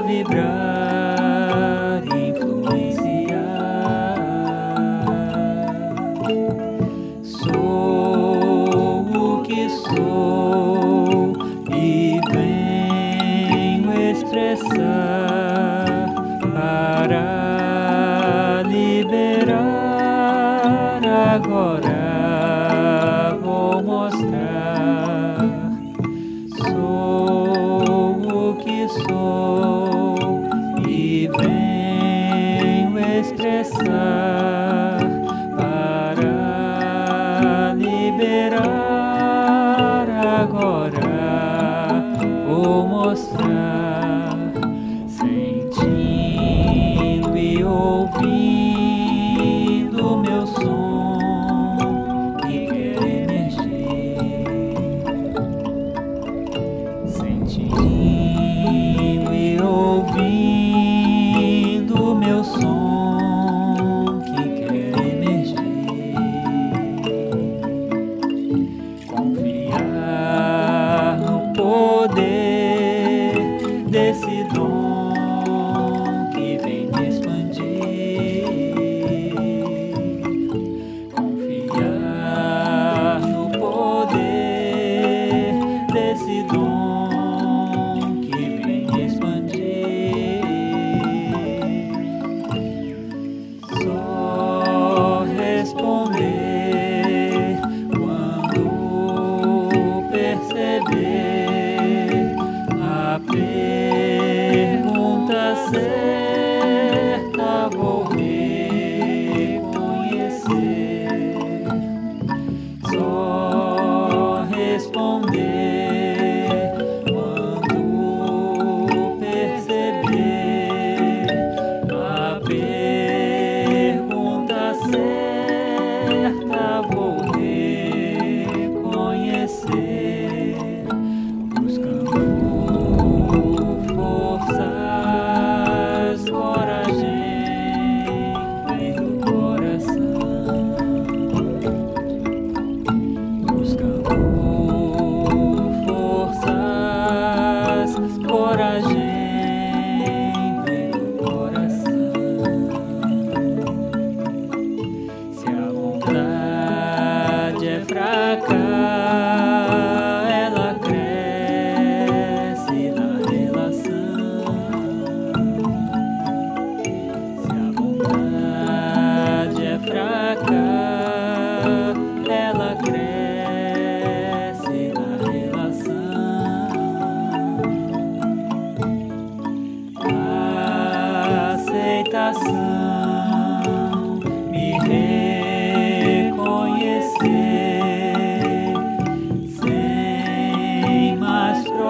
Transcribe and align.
vibrar. 0.00 0.85
Expressar 33.32 34.45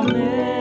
Amen. 0.00 0.59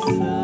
coração. 0.00 0.43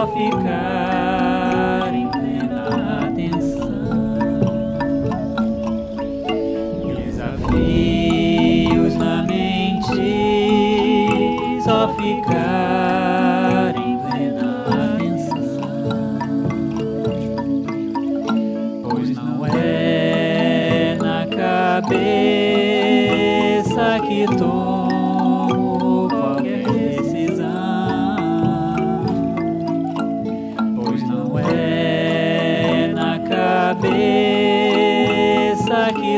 só 0.00 0.06
ficar. 0.06 0.79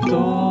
多。 0.00 0.47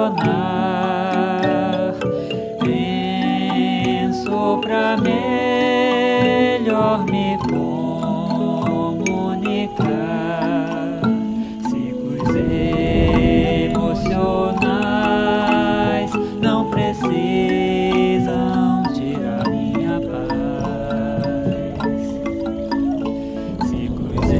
funcionar. 0.00 1.92
Penso 2.60 4.30
pra 4.62 4.96
melhor 4.96 6.24
me 7.04 7.36
comunicar. 7.48 7.82
Ciclos 11.68 12.34
emocionais 13.66 14.50
não 16.40 16.70
precisam 16.70 17.12
tirar 18.94 19.48
minha 19.50 20.00
paz. 20.00 20.30
Ciclos 23.68 24.30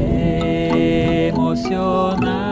emocionais. 1.29 2.50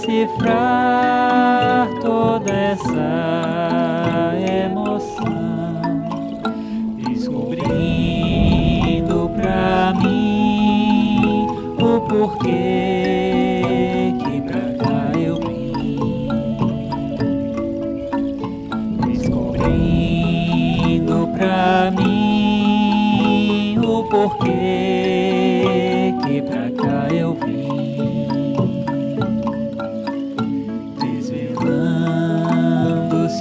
cifrar. 0.00 1.59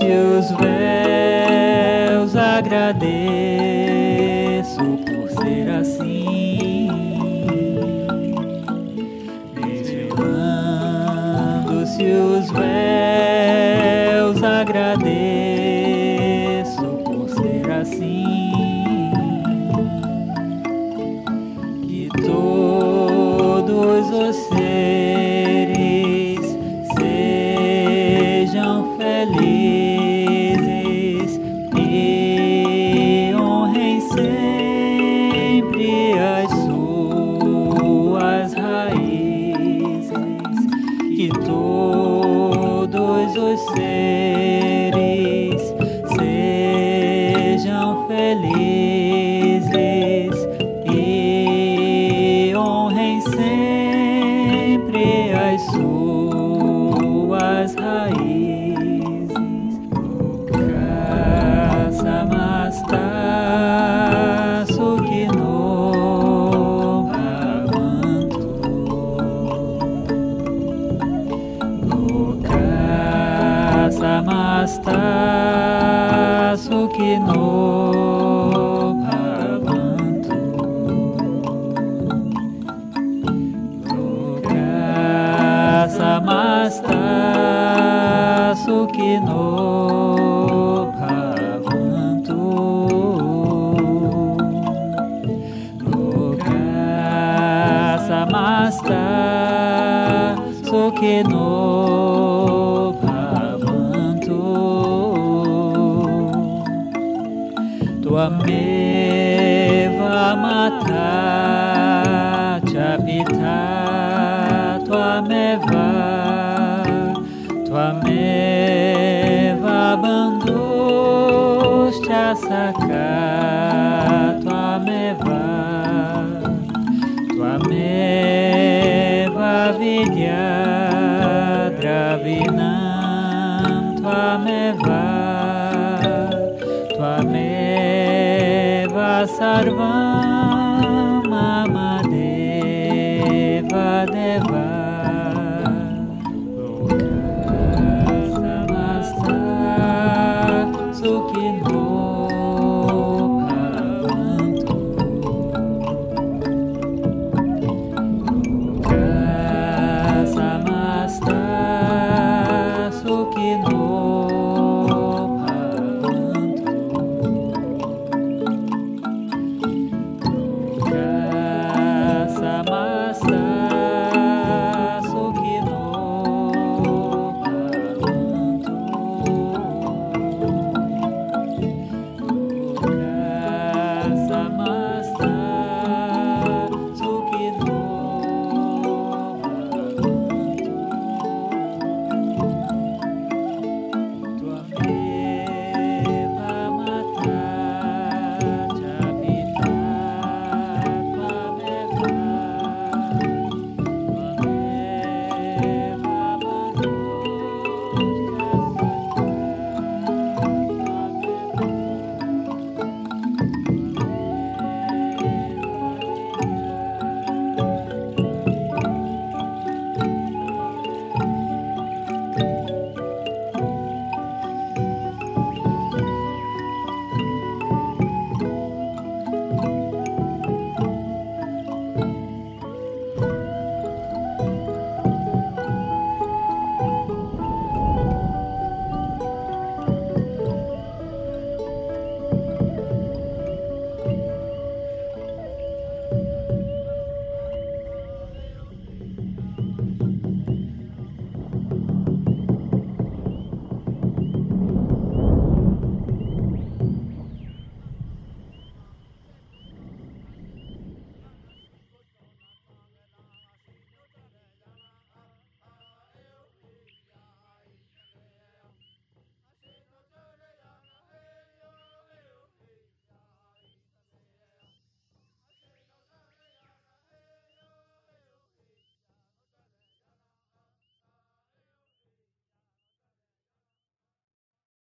use 0.09 0.51